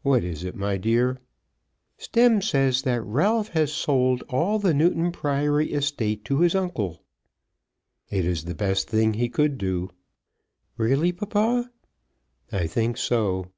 [0.00, 1.18] "What is it, my dear?"
[1.98, 7.02] "Stemm says that Ralph has sold all the Newton Priory estate to his uncle."
[8.08, 9.90] "It is the best thing he could do."
[10.78, 11.70] "Really, papa?"
[12.50, 13.48] "I think so.